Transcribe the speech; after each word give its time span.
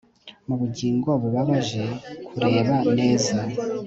Mubugingo 0.47 1.09
bubabaje 1.21 1.83
kureba 2.31 2.75
neza 2.97 3.37